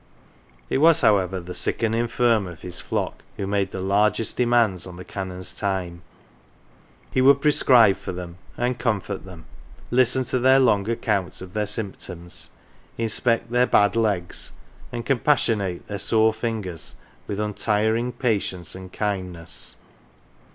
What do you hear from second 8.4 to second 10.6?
and comfort them; listen to